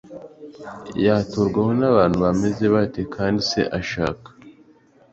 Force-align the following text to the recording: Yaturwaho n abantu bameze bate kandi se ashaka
Yaturwaho 1.05 1.71
n 1.79 1.83
abantu 1.91 2.17
bameze 2.25 2.65
bate 2.73 3.01
kandi 3.15 3.39
se 3.49 3.61
ashaka 3.79 4.29